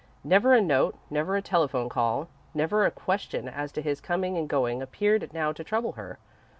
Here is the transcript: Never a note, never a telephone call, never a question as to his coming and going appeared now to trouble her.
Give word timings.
Never 0.23 0.55
a 0.55 0.61
note, 0.61 0.97
never 1.11 1.35
a 1.35 1.43
telephone 1.43 1.87
call, 1.87 2.27
never 2.55 2.87
a 2.87 2.89
question 2.89 3.47
as 3.47 3.71
to 3.73 3.83
his 3.83 4.01
coming 4.01 4.35
and 4.35 4.49
going 4.49 4.81
appeared 4.81 5.31
now 5.31 5.51
to 5.51 5.63
trouble 5.63 5.91
her. 5.91 6.17